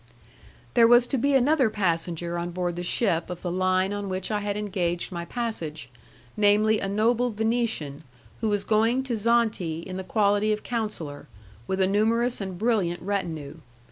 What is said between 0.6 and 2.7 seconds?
There was to be another passenger on